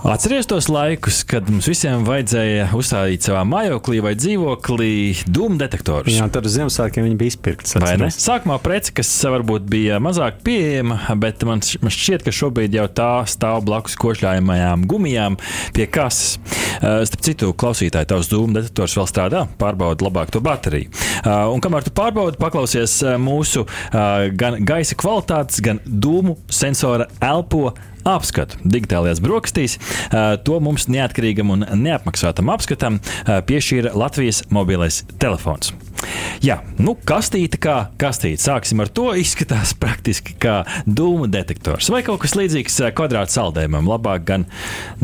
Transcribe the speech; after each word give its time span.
Atcerieties 0.00 0.46
tos 0.48 0.66
laikus, 0.72 1.18
kad 1.28 1.44
mums 1.52 1.66
visiem 1.68 2.06
vajadzēja 2.08 2.70
uzstādīt 2.72 3.26
savā 3.26 3.42
mājoklī 3.44 3.98
vai 4.00 4.14
dzīvoklī 4.16 4.94
dūmu 5.28 5.58
detektorus. 5.60 6.14
Jā, 6.16 6.24
tad 6.32 6.48
uz 6.48 6.54
Ziemassvētkiem 6.56 7.04
viņi 7.04 7.18
bija 7.20 7.34
izpirkti. 7.34 7.74
Vai 7.84 7.92
ne? 8.00 8.08
Sākumā 8.14 8.56
prece, 8.64 8.94
kas 8.96 9.10
varbūt 9.28 9.66
bija 9.68 9.98
mazāk 10.00 10.38
pieejama, 10.46 10.96
bet 11.20 11.44
man, 11.44 11.60
šķiet, 11.60 12.24
ka 12.24 12.32
šobrīd 12.32 12.78
jau 12.78 12.86
tā 12.96 13.10
stāv 13.28 13.60
blakus 13.68 13.98
košļājumajām 14.00 14.86
gumijām 14.88 15.36
pie 15.76 15.84
kases. 15.92 16.40
Starp 16.80 17.26
citu, 17.26 17.52
klausītāji, 17.60 18.08
tavs 18.08 18.32
dūmu 18.32 18.56
detektors 18.56 18.96
vēl 18.96 19.10
strādā, 19.10 19.44
pārbauda 19.60 20.08
labāk 20.08 20.32
to 20.32 20.40
bateriju. 20.40 20.88
Un 21.28 21.60
kamēr 21.60 21.84
tu 21.84 21.92
pārbaudi, 21.92 22.40
paklausies 22.40 23.02
mūsu 23.20 23.68
gan 23.92 24.58
gaisa 24.64 24.96
kvalitātes, 24.96 25.60
gan 25.60 25.84
dūmu 25.84 26.38
sensora 26.48 27.10
elpo 27.20 27.74
apskatu 28.08 28.56
digitālajās 28.64 29.20
brokastīs. 29.20 29.76
To 30.46 30.58
mums 30.62 30.88
neatkarīgam 30.90 31.54
un 31.54 31.66
neapmaksātam 31.82 32.50
apskatam 32.52 32.98
piešķīra 33.26 33.94
Latvijas 33.98 34.44
mobilais 34.54 35.02
telefons. 35.20 35.74
Jā, 36.40 36.60
nu, 36.80 36.94
kastīte 36.96 37.58
kā 37.60 37.74
kastīte. 38.00 38.40
Sāksim 38.40 38.80
ar 38.80 38.88
to. 38.88 39.10
Izskatās 39.20 39.74
praktiski 39.76 40.32
kā 40.40 40.62
dūmu 40.88 41.28
detektors 41.30 41.90
vai 41.92 42.00
kaut 42.06 42.22
kas 42.22 42.36
līdzīgs 42.38 42.78
kvadrāta 42.96 43.34
saldējumam, 43.34 43.88
labāk 43.90 44.24
gan 44.30 44.46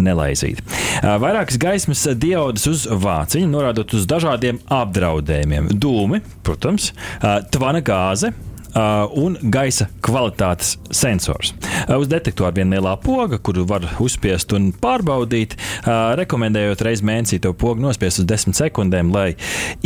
nelaizīt. 0.01 0.63
Vairākas 1.05 1.61
gaismas 1.61 2.07
diodus 2.17 2.67
uz 2.71 2.87
vāciņa, 2.89 3.51
norādot 3.53 3.93
uz 3.99 4.09
dažādiem 4.09 4.63
apdraudējumiem. 4.73 5.69
Dūmi, 5.77 6.23
protams, 6.47 6.93
tvana 7.53 7.85
gāze, 7.85 8.33
un 9.17 9.39
gaisa 9.53 9.89
kvalitātes 10.05 10.77
sensors. 10.91 11.55
Uh, 11.87 11.97
uz 12.01 12.11
detektora 12.13 12.55
viena 12.57 12.77
lielā 12.77 12.97
poga, 13.03 13.39
kuru 13.39 13.67
var 13.69 13.87
uzspiest 14.03 14.53
un 14.57 14.73
pārbaudīt, 14.83 15.57
uh, 15.57 16.13
rekomendējot 16.21 16.85
reizi 16.87 17.07
mēnesī 17.07 17.41
to 17.43 17.55
pogu 17.57 17.85
nospiest 17.85 18.25
uz 18.25 18.29
10 18.29 18.59
sekundēm, 18.59 19.15
lai 19.15 19.33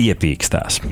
iepīkstās. 0.00 0.82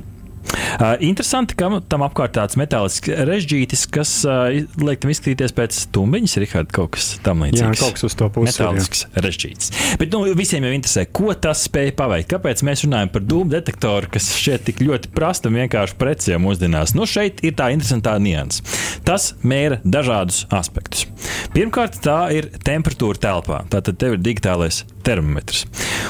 Uh, 0.77 0.95
interesanti, 1.05 1.57
ka 1.59 1.71
tam 1.89 2.05
apkārt 2.07 2.35
tāds 2.37 2.59
metālisks 2.61 3.09
režģītis, 3.09 3.87
kas 3.93 4.13
uh, 4.29 4.51
liek 4.83 5.01
tam 5.03 5.13
izskatīties 5.13 5.55
pēc 5.57 5.81
tumbiņas, 5.95 6.37
Rihards, 6.43 6.75
kaut 6.75 6.93
kas 6.97 7.09
tam 7.25 7.45
līdzīgs. 7.47 7.65
Jā, 7.65 7.73
kaut 7.81 7.97
kas 7.97 8.07
uz 8.09 8.17
to 8.19 8.29
puses. 8.35 8.59
Metālisks 8.59 9.05
režģītis. 9.17 9.73
Bet 10.01 10.15
nu, 10.15 10.23
visiem 10.39 10.67
jau 10.67 10.75
interesē, 10.77 11.07
ko 11.09 11.33
tas 11.35 11.65
spēja 11.69 11.95
paveikt. 11.99 12.31
Kāpēc 12.35 12.65
mēs 12.69 12.85
runājam 12.87 13.13
par 13.15 13.25
dūmu 13.27 13.53
detektoru, 13.55 14.13
kas 14.15 14.31
šķiet 14.39 14.69
tik 14.69 14.83
ļoti 14.85 15.13
prasta 15.17 15.51
un 15.51 15.59
vienkārši 15.63 15.99
preci 16.01 16.37
mūsdienās? 16.43 16.95
Nu, 16.99 17.09
šeit 17.09 17.43
ir 17.47 17.57
tā 17.59 17.71
interesantā 17.75 18.19
nianses. 18.23 18.63
Tas 19.09 19.33
mēra 19.47 19.81
dažādus 19.85 20.45
aspektus. 20.55 21.07
Pirmkārt, 21.55 22.01
tā 22.05 22.21
ir 22.37 22.51
temperatūra 22.67 23.23
telpā. 23.23 23.63
Tātad 23.73 23.99
tev 24.01 24.19
ir 24.19 24.25
digitālais 24.25 24.83
termometrs. 25.07 25.65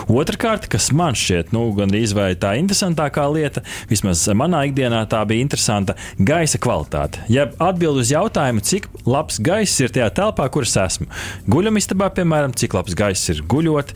Otrakārt, 0.07 0.69
kas 0.71 0.91
man 0.95 1.17
šķiet, 1.19 1.53
nu, 1.55 1.65
gandrīz 1.77 2.15
vai 2.17 2.31
tā 2.39 2.55
interesantākā 2.61 3.25
lieta, 3.33 3.63
vismaz 3.91 4.23
manā 4.37 4.65
ikdienā 4.69 5.03
tā 5.11 5.21
bija 5.29 5.45
interesanta- 5.45 5.97
gaisa 6.31 6.59
kvalitāte. 6.59 7.19
Ja 7.29 7.49
atbild 7.59 7.99
uz 7.99 8.13
jautājumu, 8.13 8.63
cik 8.63 8.89
labs 9.07 9.39
gaiss 9.39 9.81
ir 9.81 9.89
tajā 9.89 10.11
telpā, 10.15 10.51
kur 10.51 10.63
es 10.63 10.75
esmu. 10.77 11.07
Guļamistabā, 11.49 12.11
piemēram, 12.15 12.55
cik 12.55 12.75
labs 12.75 12.95
gaiss 12.95 13.29
ir 13.31 13.43
guļot, 13.43 13.93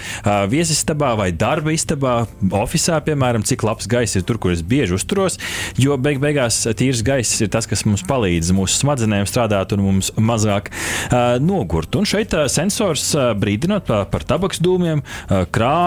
viesistabā 0.49 1.17
vai 1.17 1.31
darba 1.31 1.71
istabā, 1.71 2.27
oficiālā, 2.43 3.01
piemēram, 3.01 3.45
cik 3.45 3.63
labs 3.63 3.87
gaiss 3.87 4.17
ir 4.17 4.23
tur, 4.23 4.39
kur 4.39 4.53
es 4.53 4.63
bieži 4.63 4.95
uzturos, 4.95 5.39
jo 5.77 5.97
beig 5.97 6.21
beigās 6.21 6.67
tīrs 6.77 7.03
gaiss 7.03 7.41
ir 7.41 7.49
tas, 7.49 7.67
kas 7.67 7.85
mums 7.85 8.03
palīdz 8.03 8.53
mūsu 8.53 8.83
smadzenēm 8.83 9.27
strādāt 9.27 9.73
un 9.73 9.81
mums 9.81 10.13
mazāk 10.17 10.71
uh, 10.71 11.39
nogurt. 11.39 11.95
Un 11.97 12.05
šeit 12.05 12.35
uh, 12.35 12.47
sensors 12.47 13.15
uh, 13.15 13.33
brīdinot 13.35 13.87
par, 13.87 14.07
par 14.07 14.23
tabaks 14.25 14.61
dūmiem 14.63 14.93
jautājumiem, 14.93 15.03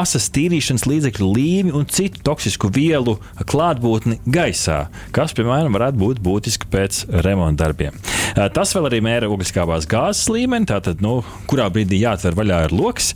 krāsas, 0.06 0.28
tīrīšanas 0.36 0.84
līdzekļu 0.86 1.28
līmi 1.34 1.72
un 1.74 1.88
citu 1.90 2.20
toksisku 2.22 2.70
vielu 2.70 3.16
klātbūtni 3.50 4.20
gaisā, 4.30 4.92
kas, 5.16 5.34
piemēram, 5.34 5.74
varētu 5.74 5.98
būt 5.98 6.22
būtiski 6.22 6.70
pēc 6.70 7.00
remonta 7.26 7.64
darbiem. 7.64 7.98
Tas 8.54 8.76
vēl 8.78 8.92
arī 8.92 9.02
mēra 9.02 9.32
ogliskābās 9.34 9.90
gāzes 9.90 10.30
līmeni, 10.30 10.70
tātad, 10.70 11.02
nu, 11.02 11.24
kurā 11.50 11.72
brīdī 11.74 12.04
jāatver 12.04 12.38
vaļā 12.38 12.62
ir 12.68 12.78
lokus, 12.78 13.16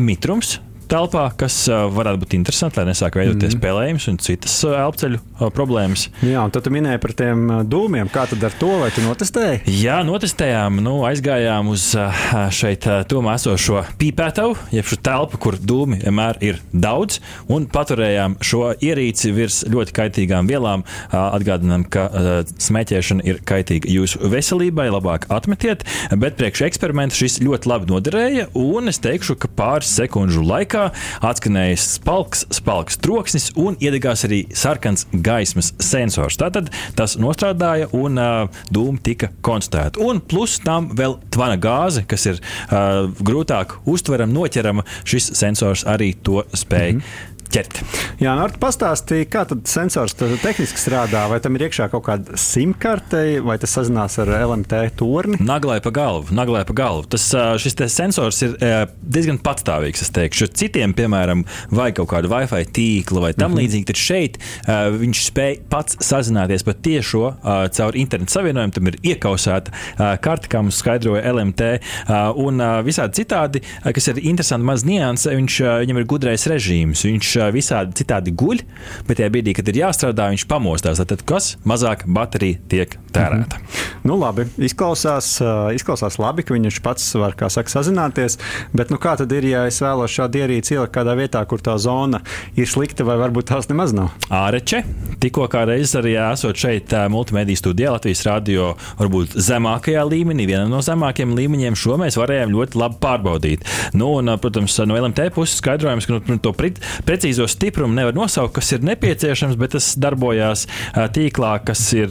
mitrums, 0.00 0.56
telpā, 0.90 1.28
kas 1.38 1.62
varētu 1.70 2.24
būt 2.24 2.34
interesanti, 2.38 2.80
lai 2.80 2.90
nesāk 2.90 3.16
veidoties 3.20 3.54
mm. 3.56 3.62
pelējums 3.62 4.08
un 4.10 4.18
citas 4.22 4.56
elpceļu 4.66 5.20
problēmas. 5.54 6.08
Jā, 6.26 6.42
un 6.44 6.52
tad 6.54 6.66
tu 6.66 6.72
minēji 6.74 7.00
par 7.02 7.14
tiem 7.16 7.46
dūmiem. 7.70 8.10
Kā 8.12 8.26
tad 8.30 8.42
ar 8.46 8.56
to 8.60 8.72
vai 8.82 8.90
tu 8.94 9.04
notestēji? 9.04 9.62
Jā, 9.80 10.00
notestējām. 10.06 10.80
Nu, 10.84 10.96
aizgājām 11.08 11.70
uz 11.72 11.90
šeit 12.56 12.86
tomā 13.10 13.36
esošo 13.38 13.84
pīpētavu, 14.00 14.56
jeb 14.74 14.88
šo 14.90 14.98
telpu, 15.06 15.40
kur 15.42 15.58
dūmi 15.60 16.00
vienmēr 16.02 16.40
ir 16.44 16.60
daudz, 16.72 17.20
un 17.52 17.68
paturējām 17.70 18.38
šo 18.44 18.72
ierīci 18.74 19.32
virs 19.36 19.62
ļoti 19.70 19.96
kaitīgām 19.96 20.50
vielām. 20.50 20.84
Atgādinām, 21.14 21.86
ka 21.90 22.08
smēķēšana 22.50 23.26
ir 23.28 23.40
kaitīga 23.46 23.90
jūsu 23.90 24.20
veselībai, 24.32 24.88
labāk 24.92 25.28
atmetiet, 25.32 25.86
bet 26.20 26.38
priekš 26.40 26.66
eksperimenta 26.70 27.16
šis 27.16 27.40
ļoti 27.44 27.70
labi 27.70 27.90
noderēja, 27.92 28.50
un 28.58 28.90
es 28.90 29.00
teikšu, 29.02 29.38
ka 29.40 29.50
pāris 29.56 29.92
sekundžu 30.00 30.44
laikā 30.46 30.79
laikā 30.80 31.28
atskanēja 31.30 31.78
spalks, 31.80 32.44
spalks 32.54 32.98
troksnis 33.00 33.50
un 33.58 33.76
iedegās 33.80 34.24
arī 34.28 34.42
sarkans 34.56 35.06
gaismas 35.12 35.72
sensors. 35.82 36.38
Tātad 36.40 36.70
tas 36.96 37.16
nostrādāja 37.20 37.90
un 37.96 38.18
uh, 38.20 38.62
dūma 38.72 39.00
tika 39.04 39.30
konstatēta. 39.44 40.00
Un 40.00 40.20
plus 40.20 40.58
tam 40.64 40.90
vēl 40.96 41.18
tvana 41.32 41.58
gāze, 41.60 42.04
kas 42.08 42.26
ir 42.30 42.40
uh, 42.40 43.10
grūtāk 43.20 43.80
uztverama, 43.90 44.32
noķerama. 44.32 44.86
Šis 45.04 45.32
sensors 45.38 45.84
arī 45.88 46.14
to 46.22 46.44
spēja. 46.54 47.00
Mm 47.00 47.00
-hmm 47.00 47.38
ķert. 47.52 47.80
Jā, 48.20 48.34
nu, 48.36 48.46
pastāstīja, 48.60 49.28
kā 49.30 49.44
tad 49.48 49.64
sensors 49.70 50.16
tehniski 50.18 50.80
strādā. 50.80 51.26
Vai 51.30 51.40
tam 51.42 51.56
ir 51.56 51.66
iekšā 51.68 51.88
kaut 51.92 52.04
kāda 52.08 52.38
simkarte, 52.40 53.40
vai 53.44 53.56
tas 53.60 53.74
sazinās 53.76 54.18
ar 54.22 54.32
LMT 54.36 54.82
torni? 55.00 55.40
Naglai 55.40 55.80
pa 55.84 55.92
galvu, 55.94 56.34
naglai 56.36 56.62
pa 56.68 56.76
galvu. 56.76 57.06
Tas, 57.14 57.26
šis 57.62 57.78
sensors 57.92 58.42
ir 58.46 58.56
diezgan 59.00 59.40
patstāvīgs, 59.42 60.04
es 60.04 60.12
teikšu. 60.14 60.50
Citiem, 60.60 60.94
piemēram, 60.96 61.44
vajag 61.74 62.00
kaut 62.00 62.10
kādu 62.14 62.30
Wi-Fi 62.32 62.68
tīklu 62.76 63.24
vai 63.24 63.32
tam 63.34 63.52
-hmm. 63.52 63.62
līdzīgi, 63.62 63.88
tad 63.90 64.00
šeit 64.00 64.38
viņš 65.00 65.24
spēj 65.30 65.58
pats 65.72 65.98
sazināties 66.04 66.64
pat 66.66 66.82
tiešo 66.84 67.34
caur 67.76 67.96
internetu 67.96 68.32
savienojumu. 68.36 68.72
Tam 68.76 68.86
ir 68.86 68.98
iekausēta 69.02 69.72
karte, 70.22 70.48
kā 70.48 70.62
mums 70.62 70.78
skaidroja 70.80 71.24
LMT, 71.32 71.70
un 72.36 72.62
visādi 72.86 73.22
citādi, 73.22 73.62
kas 73.82 74.08
ir 74.12 74.22
interesanti 74.22 74.66
maz 74.66 74.84
nianses, 74.84 75.32
viņš, 75.32 75.60
viņam 75.84 76.00
ir 76.00 76.08
gudrais 76.10 76.46
režīms. 76.50 77.04
Viņš 77.04 77.39
visādi 77.54 77.96
citādi 78.02 78.34
guļ, 78.36 78.62
bet 79.08 79.20
tajā 79.20 79.30
brīdī, 79.32 79.54
kad 79.56 79.68
ir 79.72 79.80
jāstrādā, 79.82 80.28
viņš 80.34 80.46
pamostās. 80.50 81.00
Tad 81.00 81.24
kas 81.26 81.54
mazāk 81.64 82.04
baterija 82.06 82.60
tiek 82.68 82.98
tērēta. 83.14 83.58
Mm 83.58 83.64
-hmm. 83.64 83.88
Nu, 84.02 84.16
labi, 84.16 84.46
izklausās, 84.58 85.40
izklausās 85.74 86.18
labi, 86.18 86.42
ka 86.42 86.54
viņš 86.54 86.80
pats 86.82 87.14
var, 87.14 87.34
saka, 87.48 87.70
sazināties. 87.70 88.38
Bet 88.72 88.90
nu, 88.90 88.96
kā 88.96 89.16
tad 89.16 89.32
ir, 89.32 89.44
ja 89.44 89.66
es 89.68 89.80
vēlos 89.82 90.14
šādu 90.14 90.40
ierīci 90.40 90.74
ielikt 90.74 90.94
kādā 90.94 91.16
vietā, 91.18 91.44
kur 91.46 91.60
tā 91.60 91.76
zona 91.78 92.20
ir 92.56 92.66
slikta, 92.66 93.04
vai 93.04 93.16
varbūt 93.20 93.50
tās 93.52 93.68
nemaz 93.68 93.92
nav? 93.92 94.08
Āreče, 94.30 94.82
tikko 95.20 95.48
kā 95.52 95.66
reizes 95.68 95.94
arī 96.00 96.16
esot 96.32 96.56
šeit 96.56 96.94
multimediju 97.12 97.60
studijā 97.60 97.92
Latvijas 97.92 98.24
radio, 98.26 98.74
varbūt 98.98 99.36
zemākajā 99.36 100.04
līmenī, 100.08 100.46
viena 100.46 100.64
no 100.70 100.80
zemākajiem 100.84 101.36
līmeņiem, 101.36 101.76
šo 101.76 101.98
mēs 102.00 102.16
varējām 102.20 102.54
ļoti 102.56 102.80
labi 102.80 103.00
pārbaudīt. 103.04 103.68
Nu, 103.92 104.14
un, 104.18 104.32
protams, 104.40 104.78
no 104.88 104.96
LMT 104.96 105.28
puses 105.34 105.60
skaidrojums, 105.60 106.08
ka 106.08 106.20
nu, 106.26 106.38
to 106.40 106.54
precīzi 106.56 107.29
precīzo 107.30 107.46
stiprumu 107.48 107.94
nevar 107.94 108.14
nosaukt, 108.14 108.54
kas 108.56 108.72
ir 108.74 108.82
nepieciešams, 108.82 109.56
bet 109.58 109.74
tas 109.76 109.92
darbojās 110.00 110.66
tīklā, 111.14 111.60
kas 111.64 111.82
ir 111.94 112.10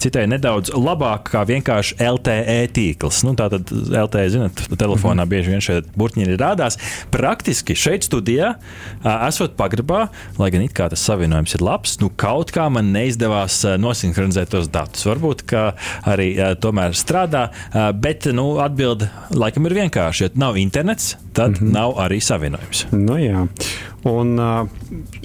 citai 0.00 0.26
nedaudz 0.28 0.72
labāk 0.74 1.30
kā 1.32 1.44
vienkārši 1.48 1.96
LTE 1.96 2.58
tīkls. 2.74 3.22
Nu, 3.24 3.32
Tātad 3.38 3.70
LTE, 3.72 4.26
zinot, 4.34 4.60
telefonā 4.76 5.24
mhm. 5.24 5.30
bieži 5.30 5.54
vien 5.54 5.64
šeit 5.64 5.88
burtiņi 5.96 6.36
rādās. 6.40 6.76
Praktiski 7.10 7.76
šeit 7.78 8.04
studijā, 8.04 8.54
esot 9.04 9.56
pagrabā, 9.56 10.08
lai 10.38 10.50
gan 10.52 10.66
it 10.66 10.74
kā 10.76 10.90
tas 10.92 11.04
savienojums 11.08 11.56
ir 11.56 11.64
labs, 11.64 11.96
nu 12.02 12.10
kaut 12.20 12.52
kā 12.52 12.68
man 12.72 12.92
neizdevās 12.92 13.62
nosinhronizēt 13.80 14.52
tos 14.52 14.68
datus. 14.72 15.06
Varbūt, 15.08 15.46
ka 15.48 15.70
arī 16.10 16.34
tomēr 16.60 16.96
strādā, 16.98 17.48
bet 17.96 18.28
nu, 18.34 18.58
atbilde 18.60 19.08
laikam 19.32 19.70
ir 19.70 19.78
vienkārši. 19.80 20.26
Ja 20.26 20.34
nav 20.40 20.60
internets, 20.60 21.14
tad 21.32 21.56
mm 21.56 21.56
-hmm. 21.56 21.72
nav 21.72 21.96
arī 22.04 22.20
savienojums. 22.20 22.86
Nu, 22.92 23.16
jā. 23.16 23.46
Un, 24.08 24.36
uh, 24.40 24.68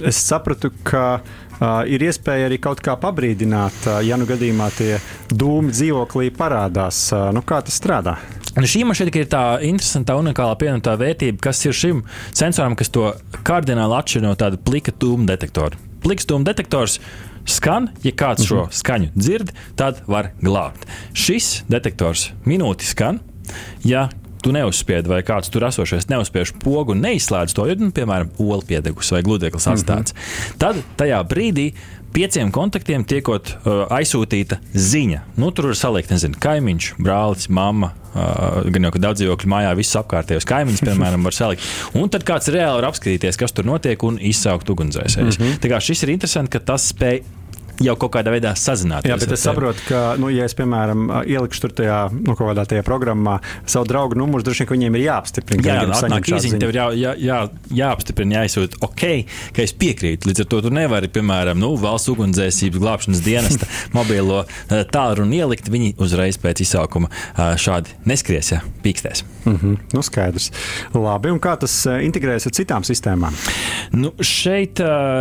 es 0.04 0.18
sapratu, 0.20 0.68
ka 0.84 1.04
uh, 1.20 1.82
ir 1.88 2.02
iespēja 2.04 2.50
arī 2.50 2.58
kaut 2.60 2.82
kā 2.84 2.96
pabrīdināt, 3.00 3.78
uh, 3.88 4.00
ja 4.04 4.18
nu 4.20 4.28
gadījumā 4.28 4.68
tie 4.76 4.98
dūmi 5.32 5.72
dzīvoklī 5.72 6.28
parādās. 6.36 7.06
Uh, 7.14 7.30
nu, 7.32 7.40
kā 7.46 7.62
tas 7.64 7.78
strādā? 7.80 8.18
Un 8.56 8.68
šī 8.68 8.84
man 8.88 8.96
šeit 8.96 9.16
ir 9.16 9.30
tā 9.32 9.58
interesanta, 9.64 10.16
unikālā 10.20 10.58
pievienotā 10.60 10.96
vērtība, 11.00 11.40
kas 11.48 11.62
ir 11.64 11.76
šim 11.76 12.04
sensoram, 12.36 12.76
kas 12.76 12.92
to 12.92 13.10
kardināli 13.44 13.96
atšķir 13.98 14.24
no 14.24 14.34
tāda 14.36 14.60
plika 14.60 14.92
dūmu 14.96 15.28
detektora. 15.28 15.76
Pliks 16.04 16.28
dūmu 16.28 16.44
detektors 16.46 16.98
skan, 17.48 17.90
ja 18.04 18.12
kāds 18.16 18.46
šo 18.48 18.66
skaņu 18.72 19.12
dzird, 19.16 19.52
tad 19.76 20.00
var 20.08 20.32
glābt. 20.40 20.84
Šis 21.16 21.66
detektors 21.72 22.30
minūti 22.48 22.88
skan. 22.88 23.20
Ja 23.86 24.08
tu 24.42 24.52
neuzspiedi, 24.54 25.10
vai 25.10 25.22
kāds 25.26 25.50
tur 25.52 25.66
esošais 25.68 26.08
neuzspiež 26.10 26.54
pogu 26.62 26.94
un 26.94 27.04
neizslēdz 27.04 27.56
to, 27.56 27.66
jo, 27.70 27.76
nu, 27.80 27.92
piemēram, 27.94 28.32
olu 28.42 28.62
piedegus 28.66 29.12
vai 29.14 29.22
gludeklis 29.26 29.68
atstāts, 29.72 30.14
mm 30.14 30.18
-hmm. 30.18 30.58
tad 30.58 30.82
tajā 30.96 31.22
brīdī 31.28 31.72
pieciem 32.16 32.50
kontaktiem 32.54 33.04
tiekot 33.04 33.50
uh, 33.52 33.84
aizsūtīta 33.92 34.56
ziņa. 34.72 35.20
Nu, 35.36 35.50
tur 35.52 35.68
var 35.70 35.76
salikt, 35.76 36.10
nezinu, 36.14 36.38
kaimiņš, 36.40 36.94
brālis, 36.96 37.50
mamma. 37.52 37.92
Uh, 38.16 38.70
gan 38.72 38.88
jau, 38.88 38.92
ka 38.94 39.02
daudz 39.04 39.20
dzīvokļu 39.20 39.50
mājā 39.52 39.74
visus 39.76 39.98
apkārtējos 40.00 40.48
kaimiņus, 40.48 40.84
piemēram, 40.86 41.26
var 41.28 41.36
salikt. 41.36 41.66
Un 41.94 42.08
tad 42.08 42.24
kāds 42.24 42.48
reāli 42.48 42.80
var 42.80 42.88
apskatīties, 42.88 43.36
kas 43.36 43.52
tur 43.52 43.68
notiek 43.68 44.02
un 44.08 44.16
izsaukt 44.16 44.70
ugunsdzēsējus. 44.72 45.38
Mm 45.38 45.44
-hmm. 45.44 45.58
Tā 45.60 45.72
kā 45.74 45.80
šis 45.80 46.06
ir 46.06 46.14
interesanti, 46.14 46.56
ka 46.56 46.64
tas 46.72 46.88
spēj 46.94 47.20
jau 47.82 47.96
kaut 48.00 48.14
kādā 48.16 48.32
veidā 48.32 48.54
sazināties. 48.56 49.10
Jā, 49.10 49.18
bet 49.20 49.32
es 49.36 49.42
saprotu, 49.44 49.82
ka, 49.88 50.02
nu, 50.20 50.30
ja 50.32 50.46
es, 50.48 50.54
piemēram, 50.56 51.08
ielikšu 51.28 51.64
tur 51.66 51.74
tajā, 51.80 51.98
nu, 52.14 52.34
kaut 52.34 52.50
kādā 52.50 52.64
tajā 52.70 52.84
programmā 52.86 53.38
savu 53.68 53.88
draugu 53.90 54.18
numuru, 54.18 54.44
droši 54.46 54.64
vien, 54.64 54.68
ka 54.70 54.76
viņiem 54.76 54.98
ir 54.98 55.04
jāapstiprina. 55.06 55.66
Jā, 55.66 55.76
jā 55.82 55.98
atnāk 55.98 56.30
īziņa, 56.32 56.60
tev 56.62 56.72
ir 56.72 56.78
jā, 56.80 56.86
jā, 56.96 57.12
jā, 57.20 57.40
jāapstiprina, 57.80 58.40
jāizsūta, 58.40 58.80
ok, 58.86 59.04
ka 59.56 59.64
es 59.64 59.74
piekrītu. 59.76 60.30
Līdz 60.30 60.44
ar 60.44 60.50
to 60.52 60.62
tu 60.66 60.72
nevari, 60.74 61.10
piemēram, 61.12 61.60
nu, 61.60 61.74
valsts 61.80 62.12
ugunsdzēsības 62.12 62.82
glābšanas 62.82 63.22
dienesta 63.26 63.68
mobilo 63.96 64.42
eh, 64.46 64.84
tālruni 64.92 65.42
ielikt, 65.42 65.70
viņi 65.72 65.94
uzreiz 66.02 66.40
pēc 66.40 66.64
izsaukuma 66.64 67.10
eh, 67.12 67.54
šādi 67.60 67.96
neskries, 68.08 68.52
ja 68.54 68.62
pīkstēs. 68.84 69.24
Mm 69.44 69.56
-hmm. 69.56 69.76
Nu, 69.94 70.02
skaidrs. 70.02 70.50
Labi, 70.94 71.30
un 71.30 71.40
kā 71.42 71.56
tas 71.60 71.74
eh, 71.86 72.02
integrējas 72.08 72.48
ar 72.48 72.56
citām 72.56 72.86
sistēmām? 72.86 73.36
Nu, 73.92 74.12
šeit, 74.20 74.80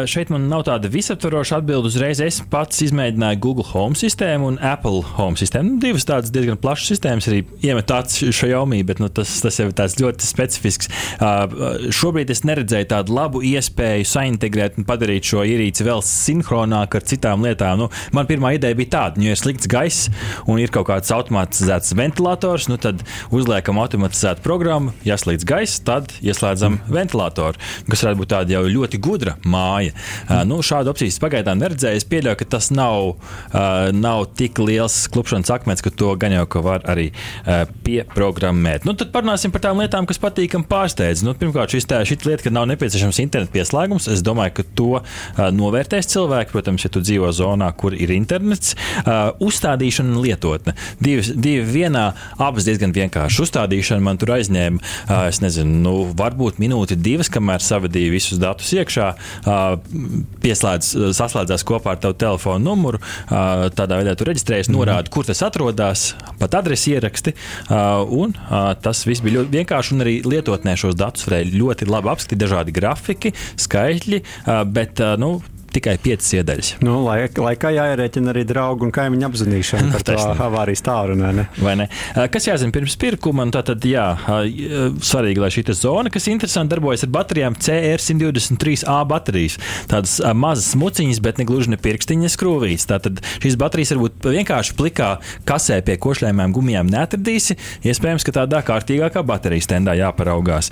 šeit 0.09 0.29
man 0.29 0.47
nav 0.49 0.65
tāda 0.67 0.89
visaptvaroša 0.91 1.57
atbilde 1.57 1.87
uzreiz. 1.87 2.19
Es 2.19 2.41
pats 2.51 2.81
izmēģināju 2.85 3.39
Google 3.43 3.65
Home 3.71 3.97
sistēmu 3.97 4.47
un 4.51 4.57
Apple 4.63 5.01
Home 5.15 5.39
sistēmu. 5.39 5.75
Nu, 5.75 5.79
divas 5.83 6.05
tādas 6.07 6.31
diezgan 6.33 6.59
plašas 6.61 6.93
sistēmas 6.93 7.27
arī 7.29 7.41
iemet 7.65 7.91
acis 7.91 8.35
Xiaomi, 8.35 8.81
bet 8.87 9.01
nu, 9.03 9.09
tas, 9.13 9.31
tas 9.43 9.59
jau 9.59 9.67
ir 9.69 9.75
ļoti 9.75 10.25
specifisks. 10.25 10.89
Uh, 11.19 11.89
šobrīd 11.95 12.31
es 12.33 12.43
neredzēju 12.47 12.89
tādu 12.91 13.15
labu 13.15 13.41
iespēju 13.45 14.07
saintegrēt 14.09 14.79
un 14.79 14.87
padarīt 14.87 15.27
šo 15.29 15.43
ierīci 15.47 15.85
vēl 15.87 16.03
sinhronāku 16.05 16.99
ar 16.99 17.07
citām 17.07 17.45
lietām. 17.45 17.83
Nu, 17.83 17.89
man 18.15 18.29
pirmā 18.29 18.55
ideja 18.57 18.77
bija 18.77 18.93
tāda, 18.97 19.21
nu, 19.21 19.29
ja 19.29 19.35
ir 19.35 19.41
slikts 19.41 19.69
gaiss 19.71 20.09
un 20.45 20.61
ir 20.61 20.73
kaut 20.73 20.89
kāds 20.91 21.11
automatizēts 21.15 21.95
ventilators, 21.97 22.69
nu, 22.71 22.79
tad 22.81 23.03
uzliekam 23.35 23.79
automatizētu 23.83 24.43
programmu, 24.45 24.95
ja 25.07 25.17
slīdz 25.19 25.47
gaiss, 25.49 25.81
tad 25.85 26.13
ieslēdzam 26.25 26.79
ventilatoru, 26.91 27.59
kas 27.89 28.05
varētu 28.05 28.21
būt 28.21 28.33
tāda 28.35 28.57
jau 28.57 28.63
ļoti 28.69 29.01
gudra 29.03 29.37
māja. 29.45 29.95
Uh, 30.25 30.41
nu, 30.47 30.61
šādu 30.65 30.93
opciju 30.93 31.13
pagaidām 31.25 31.59
neredzēju. 31.61 32.01
Es 32.01 32.07
pieļauju, 32.09 32.34
ka 32.39 32.47
tas 32.55 32.71
nav, 32.73 33.15
uh, 33.15 33.89
nav 33.95 34.25
tik 34.37 34.59
liels 34.61 35.05
klupšanas 35.13 35.51
akmens, 35.53 35.83
ka 35.85 35.91
to 35.93 36.13
gan 36.19 36.35
jau 36.35 36.45
ka 36.49 36.61
var 36.65 36.85
arī 36.89 37.09
uh, 37.11 37.63
pieprogrammēt. 37.85 38.87
Nu, 38.87 38.95
tad 38.97 39.11
parunāsim 39.13 39.53
par 39.53 39.63
tām 39.65 39.81
lietām, 39.81 40.07
kas 40.09 40.21
patīkam 40.21 40.65
pārsteidz. 40.67 41.23
Nu, 41.25 41.35
pirmkārt, 41.37 41.73
šī 41.75 42.17
lieta, 42.25 42.43
ka 42.45 42.53
nav 42.53 42.67
nepieciešams 42.71 43.21
internetu 43.23 43.55
pieslēgums. 43.55 44.09
Es 44.11 44.23
domāju, 44.25 44.57
ka 44.59 44.67
to 44.77 44.89
uh, 44.99 45.05
novērtēs 45.55 46.09
cilvēki. 46.13 46.53
Protams, 46.55 46.85
ja 46.85 46.91
tu 46.93 47.03
dzīvo 47.03 47.31
zonā, 47.35 47.71
kur 47.77 47.95
ir 47.97 48.13
internets, 48.15 48.75
uh, 49.03 49.33
uzstādīšana 49.43 50.15
un 50.15 50.21
lietotne. 50.23 50.75
Divi, 51.03 51.25
divi 51.35 51.65
vienā, 51.79 52.05
abas 52.41 52.67
diezgan 52.67 52.95
vienkārši. 52.95 53.43
Uzstādīšana 53.45 54.05
man 54.05 54.19
tur 54.21 54.35
aizņēma, 54.37 54.81
uh, 54.81 55.15
es 55.29 55.41
nezinu, 55.43 55.79
nu, 55.85 55.95
varbūt 56.17 56.61
minūti, 56.63 56.97
divas, 56.99 57.31
kamēr 57.33 57.63
savadīju 57.63 58.15
visus 58.15 58.41
datus 58.41 58.71
iekšā, 58.75 59.11
uh, 59.45 59.65
pieslēdz, 60.43 60.91
saslēdzās 61.17 61.65
kopā 61.67 61.95
ar 61.95 62.01
tavu 62.01 62.17
telefonu 62.25 62.65
numuru. 62.65 63.01
Tādā 63.29 63.99
veidā 64.01 64.15
tu 64.17 64.27
reģistrējies, 64.27 64.69
mm. 64.69 64.77
norādi, 64.79 65.13
kur 65.13 65.27
tas 65.27 65.43
atrodas, 65.45 66.07
pat 66.41 66.59
adresi 66.59 66.95
ieraksti. 66.95 67.35
Un 68.15 68.35
tas 68.85 69.05
viss 69.07 69.23
bija 69.25 69.39
ļoti 69.39 69.59
vienkārši. 69.59 69.95
Un 69.95 70.05
arī 70.05 70.15
lietotnē 70.27 70.75
šos 70.79 70.97
datus 70.99 71.27
varēja 71.29 71.53
ļoti 71.55 71.89
labi 71.89 72.13
apskatīt, 72.13 72.41
dažādi 72.41 72.75
grafiki, 72.75 73.35
skaitļi. 73.61 74.23
Bet 74.75 75.03
nu, 75.21 75.37
tikai 75.75 75.95
5 76.01 76.31
iedaļas. 76.39 76.71
Nu, 76.85 76.97
lai, 77.05 77.25
laikā 77.29 77.71
jāierēķina 77.75 78.31
arī 78.33 78.45
draugu 78.47 78.87
un 78.87 78.93
kaimiņu 78.95 79.27
apzināšana 79.29 79.91
par 79.95 80.05
to 80.07 80.17
avārijas 80.47 80.83
tālruni. 80.85 81.31
Ne? 81.39 81.47
Vai 81.61 81.75
ne? 81.81 81.89
Kas 82.31 82.47
jāzina 82.49 82.75
pirms 82.75 82.97
pirkuma? 83.01 83.47
Tad, 83.55 83.85
jā, 83.87 84.05
svarīgi, 85.05 85.41
lai 85.41 85.51
šī 85.53 85.65
zona, 85.77 86.11
kas 86.13 86.27
interesanti 86.31 86.73
darbojas 86.73 87.05
ar 87.05 87.11
baterijām, 87.13 87.57
CR123A 87.61 88.97
baterijas. 89.09 89.57
Tādas 89.91 90.17
mazas 90.37 90.73
muciņas, 90.79 91.21
bet 91.23 91.39
ne 91.41 91.47
gluži 91.47 91.73
ne 91.73 91.79
pirkstiņas 91.81 92.35
skrūvītes. 92.37 92.87
Tātad 92.89 93.21
šīs 93.43 93.57
baterijas 93.59 93.93
varbūt 93.95 94.29
vienkārši 94.35 94.75
plikā 94.79 95.11
kasē 95.47 95.81
pie 95.85 95.97
košļājumiem 96.01 96.55
gumijām 96.55 96.89
neatradīsi. 96.91 97.57
Iespējams, 97.87 98.25
ka 98.25 98.35
tādā 98.39 98.61
kārtīgākā 98.65 99.23
baterijas 99.27 99.69
tendā 99.71 99.95
jāparaugās. 99.99 100.71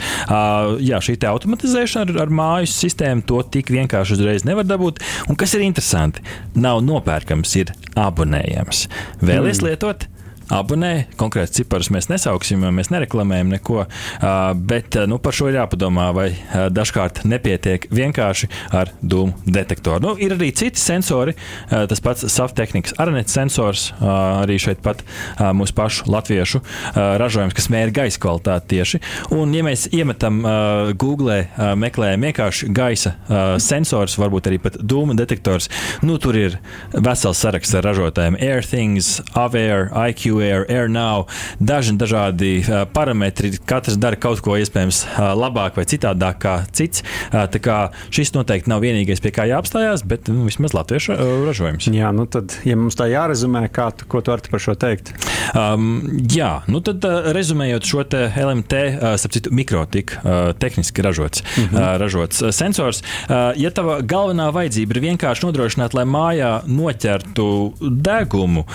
Jā, 0.84 1.02
šī 1.04 1.18
automatizēšana 1.30 2.14
ar, 2.14 2.24
ar 2.26 2.34
mājas 2.34 2.76
sistēmu 2.84 3.26
to 3.30 3.42
tik 3.54 3.72
vienkārši 3.74 4.18
uzreiz 4.18 4.48
nevar 4.48 4.68
dabūt 4.68 4.93
iegūt. 4.94 5.30
Un 5.30 5.38
kas 5.40 5.54
ir 5.56 5.64
interesanti, 5.66 6.24
nav 6.56 6.82
nopērkams, 6.86 7.56
ir 7.60 7.74
abonējams. 7.96 8.88
Vēlaties 9.22 9.62
mm. 9.62 9.68
lietot? 9.68 10.08
Abonē. 10.54 10.92
Konkrēts 11.20 11.58
ciparus 11.58 11.90
mēs 11.94 12.10
nesauksim, 12.12 12.64
jo 12.64 12.72
mēs 12.76 12.92
nereklamējam 12.94 13.54
neko, 13.56 13.86
bet 14.70 14.98
nu, 15.10 15.18
par 15.24 15.36
šo 15.36 15.50
ir 15.50 15.58
jāpadomā, 15.58 16.10
vai 16.16 16.28
dažkārt 16.74 17.24
nepietiek 17.30 17.88
vienkārši 17.94 18.50
ar 18.76 18.92
dūmu 19.02 19.48
detektoru. 19.50 20.04
Nu, 20.04 20.14
ir 20.22 20.36
arī 20.38 20.52
citi 20.56 20.82
sensori, 20.82 21.36
tas 21.70 22.04
pats 22.04 22.28
Saftehnikas 22.34 22.96
arnētas 23.02 23.36
sensors, 23.38 23.86
arī 24.04 24.60
šeit 24.62 24.84
pat 24.86 25.02
mūsu 25.56 25.76
pašu 25.78 26.08
latviešu 26.14 26.62
ražojums, 26.94 27.56
kas 27.58 27.70
mēra 27.74 27.94
gaisa 27.96 28.22
kvalitāti 28.22 28.76
tieši. 28.76 29.02
Un, 29.36 29.54
ja 29.58 29.66
mēs 29.66 29.88
iemetam 29.94 30.42
Google, 31.00 31.40
meklējam 31.80 32.28
vienkārši 32.30 32.70
gaisa 32.76 33.16
sensors, 33.64 34.18
varbūt 34.22 34.52
arī 34.52 34.62
pat 34.64 34.78
dūmu 34.82 35.18
detektors, 35.18 35.70
nu, 36.06 36.20
tur 36.22 36.38
ir 36.38 36.60
vesels 36.94 37.42
saraksts 37.44 37.76
ar 37.80 37.88
ražotājiem 37.90 38.38
AirThings, 38.44 39.16
Avair, 39.40 39.90
IQ. 40.10 40.43
Air, 40.44 40.66
Air 40.70 40.90
Now, 40.92 41.28
daži 41.60 41.96
dažādi 42.00 42.54
uh, 42.62 42.84
parametri. 42.94 43.54
Katrs 43.66 43.98
dara 44.02 44.20
kaut 44.20 44.42
ko 44.44 44.58
iespējams 44.60 45.04
uh, 45.06 45.32
labāk 45.38 45.78
vai 45.80 45.86
citādāk 45.90 46.40
kā 46.44 46.56
cits. 46.76 47.04
Uh, 47.32 47.46
tā 47.52 47.62
kā 47.64 47.78
šis 48.14 48.34
noteikti 48.36 48.72
nav 48.72 48.84
vienīgais, 48.84 49.22
pie 49.24 49.34
kā 49.36 49.48
jāapstājās, 49.50 50.06
bet 50.08 50.32
nu, 50.32 50.48
vismaz 50.48 50.76
latviešu 50.76 51.18
ražojums. 51.48 51.90
Jā, 51.94 52.12
nu 52.16 52.26
tad, 52.30 52.58
ja 52.68 52.78
mums 52.80 52.98
tā 53.00 53.10
jārezumē, 53.12 53.66
kā 53.74 53.90
tu, 53.96 54.08
ko 54.10 54.24
tu 54.24 54.34
vari 54.34 54.52
par 54.52 54.64
šo 54.64 54.76
teikt? 54.80 55.14
Um, 55.54 56.02
jā, 56.32 56.52
nu 56.72 56.82
tad 56.86 57.06
rezumējot 57.36 57.88
šo 57.88 58.06
te 58.10 58.26
LMT, 58.40 58.82
starp 59.22 59.36
citu, 59.36 59.54
mikrotika, 59.56 60.54
tehniski 60.60 61.04
ražots, 61.06 61.44
mhm. 61.44 61.76
-huh. 61.76 61.98
ražots 62.02 62.44
sensors. 62.52 63.04
Ja 63.56 63.72
tava 63.72 64.00
galvenā 64.02 64.50
vajadzība 64.54 64.96
ir 64.96 65.02
vienkārši 65.08 65.46
nodrošināt, 65.48 65.94
lai 65.98 66.06
mājā 66.06 66.52
noķertu 66.68 67.48
degumu, 67.82 68.66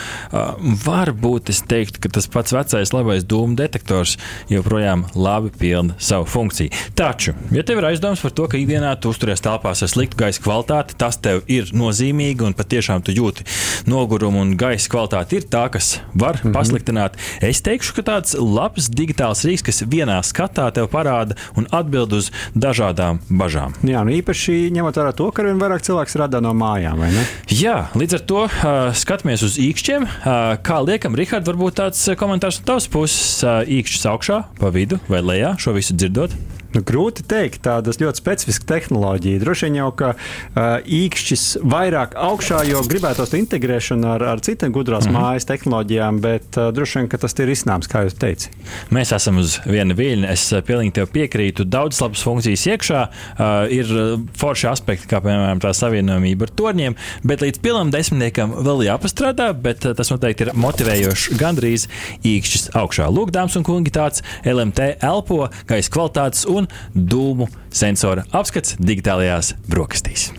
varbūt 0.84 1.47
es 1.52 1.62
teiktu, 1.68 2.00
ka 2.02 2.12
tas 2.18 2.28
pats 2.30 2.54
vecais 2.54 2.92
labais 2.94 3.24
dūmu 3.28 3.56
detektors 3.58 4.16
joprojām 4.50 5.04
labi 5.14 5.50
pilda 5.58 5.96
savu 5.98 6.26
funkciju. 6.28 6.72
Taču, 6.98 7.34
ja 7.54 7.64
tev 7.66 7.80
ir 7.80 7.88
aizdoms 7.90 8.22
par 8.24 8.34
to, 8.34 8.48
ka 8.50 8.58
ikdienā 8.60 8.94
tu 9.00 9.12
uzturies 9.12 9.42
telpās 9.44 9.82
ar 9.84 9.90
sliktu 9.92 10.20
gaisa 10.20 10.42
kvalitāti, 10.44 10.96
tas 10.98 11.18
tev 11.22 11.42
ir 11.50 11.72
nozīmīgi 11.76 12.46
un 12.46 12.56
patiešām 12.58 13.04
tu 13.06 13.14
jūti 13.16 13.46
nogurumu 13.88 14.42
un 14.44 14.54
gaisa 14.58 14.90
kvalitāte 14.92 15.38
ir 15.38 15.48
tā, 15.50 15.66
kas 15.72 15.98
var 16.14 16.38
mm 16.38 16.48
-hmm. 16.48 16.56
pasliktināt. 16.56 17.18
Es 17.40 17.62
teikšu, 17.62 17.94
ka 17.96 18.02
tāds 18.02 18.36
labs 18.38 18.88
digitāls 18.90 19.44
rīks, 19.44 19.64
kas 19.64 19.82
vienā 19.82 20.20
skatā 20.22 20.70
tev 20.72 20.88
parāda 20.92 21.36
un 21.56 21.66
atbild 21.70 22.12
uz 22.12 22.30
dažādām 22.54 23.18
bažām. 23.28 23.72
Jā, 23.82 24.04
nu 24.04 24.10
īpaši 24.10 24.70
ņemot 24.70 24.96
vērā 24.96 25.12
to, 25.14 25.30
ka 25.30 25.42
arvien 25.42 25.60
vairāk 25.60 25.82
cilvēks 25.82 26.16
rada 26.16 26.40
no 26.40 26.52
mājām, 26.54 26.98
vai 26.98 27.10
ne? 27.12 27.24
Jā, 27.48 27.88
līdz 27.94 28.14
ar 28.14 28.20
to 28.20 28.44
uh, 28.44 28.52
skatāmies 28.92 29.42
uz 29.42 29.58
īkšķiem, 29.58 30.02
uh, 30.02 30.56
kā 30.62 30.80
liekam, 30.84 31.14
Rihards. 31.14 31.37
Rikārd, 31.38 31.52
varbūt 31.54 31.76
tāds 31.78 32.00
eh, 32.10 32.16
komentārs 32.18 32.56
no 32.58 32.66
tavas 32.66 32.88
puses- 32.90 33.44
īkšķis 33.78 34.06
augšā, 34.10 34.38
pa 34.58 34.72
vidu 34.74 34.98
vai 35.06 35.20
lejā, 35.22 35.54
šo 35.54 35.70
visu 35.76 35.94
dzirdot? 35.94 36.34
Nu, 36.74 36.82
grūti 36.84 37.28
pateikt, 37.28 37.60
tāda 37.64 37.92
ļoti 37.92 38.22
specifiska 38.22 38.66
tehnoloģija. 38.68 39.40
Droši 39.42 39.68
vien 39.68 39.78
jau, 39.82 39.88
ka 39.96 40.14
uh, 40.14 40.78
īkšķis 40.84 41.44
vairāk 41.68 42.14
augšā, 42.16 42.62
jo 42.68 42.80
gribētos 42.88 43.34
integrēšanu 43.36 44.08
ar, 44.14 44.24
ar 44.32 44.40
citiem 44.44 44.72
gudrās 44.72 45.04
mm 45.04 45.12
-hmm. 45.12 45.26
mājas 45.28 45.48
tehnoloģijām, 45.48 46.20
bet 46.24 46.56
uh, 46.56 46.70
droši 46.72 46.98
vien 46.98 47.08
tas 47.08 47.34
ir 47.38 47.52
izsnāms, 47.52 47.88
kā 47.88 48.04
jūs 48.06 48.16
teicāt. 48.16 48.48
Mēs 48.90 49.12
esam 49.12 49.38
uz 49.38 49.58
viena 49.66 49.94
viļņa. 49.94 50.30
Es 50.32 50.52
pilnīgi 50.66 50.92
tev 50.92 51.10
piekrītu. 51.12 51.64
Daudz 51.64 52.00
labas 52.00 52.22
funkcijas 52.24 52.66
iekšā 52.66 53.02
uh, 53.08 53.68
ir 53.68 53.92
forši 54.38 54.68
aspekti, 54.72 55.08
kā 55.08 55.20
piemēram 55.20 55.60
tā 55.60 55.72
savienojumība 55.74 56.48
ar 56.48 56.54
torņiem, 56.56 56.96
bet 57.24 57.44
līdz 57.44 57.60
pilam 57.60 57.90
desmitniekam 57.90 58.52
vēl 58.64 58.86
jāpastrādā, 58.88 59.52
bet 59.52 59.84
uh, 59.84 59.92
tas 59.96 60.10
noteikti 60.10 60.46
ir 60.46 60.52
motivējošs 60.54 61.36
gandrīz 61.38 61.88
īkšķis 62.24 62.70
augšā. 62.78 63.08
Lūk, 63.12 63.32
dāmas 63.34 63.56
un 63.56 63.66
kungi, 63.66 63.92
tāds 63.92 64.22
LMT 64.44 64.96
elpo, 65.02 65.48
gaisa 65.68 65.92
kvalitātes 65.92 66.46
un 66.58 66.68
dūmu 66.94 67.48
sensora 67.70 68.26
apskats 68.34 68.76
digitālajās 68.80 69.54
brokastīs. 69.68 70.30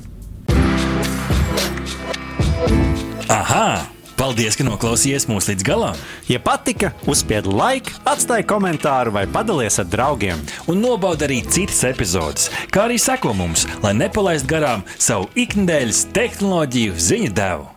Aha! 3.29 3.85
Paldies, 4.19 4.57
ka 4.59 4.65
noklausījāties 4.67 5.29
mūsu 5.29 5.53
līdz 5.53 5.63
galam! 5.63 5.99
Ja 6.27 6.41
patika, 6.43 6.89
uzspiediet 7.07 7.47
laiku, 7.55 7.93
atstājiet 8.09 8.49
komentāru 8.51 9.13
vai 9.15 9.23
padalieties 9.31 9.79
ar 9.79 9.88
draugiem. 9.88 10.43
Un 10.67 10.83
nobaudiet 10.83 11.29
arī 11.29 11.39
citas 11.47 11.85
epizodes, 11.88 12.49
kā 12.67 12.89
arī 12.89 12.99
sekot 12.99 13.38
mums, 13.39 13.63
lai 13.85 13.95
nepalaistu 13.95 14.51
garām 14.51 14.83
savu 14.99 15.31
ikdienas 15.39 16.03
tehnoloģiju 16.11 16.99
ziņu 16.99 17.35
devumu. 17.38 17.75